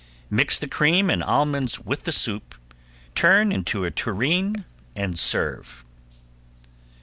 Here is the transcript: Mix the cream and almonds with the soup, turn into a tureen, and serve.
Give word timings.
Mix 0.31 0.57
the 0.57 0.67
cream 0.67 1.11
and 1.11 1.21
almonds 1.23 1.79
with 1.79 2.05
the 2.05 2.11
soup, 2.11 2.55
turn 3.13 3.51
into 3.51 3.83
a 3.83 3.91
tureen, 3.91 4.65
and 4.95 5.19
serve. 5.19 5.85